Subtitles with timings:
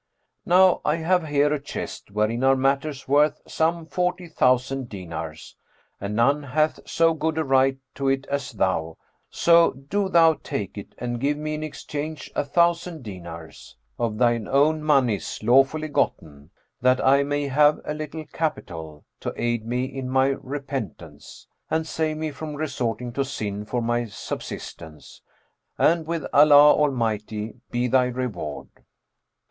[0.47, 5.55] Now I have here a chest, wherein are matters worth some forty thousand dinars;
[5.99, 8.97] and none hath so good a right to it as thou;
[9.29, 14.47] so do thou take it and give me in exchange a thousand dinars, of thine
[14.47, 16.49] own monies lawfully gotten,
[16.81, 21.47] that I may have a little capital, to aid me in my repentance,[FN#408]
[21.77, 25.21] and save me from resorting to sin for my subsistence;
[25.77, 28.69] and with Allah Almighty be thy reward!"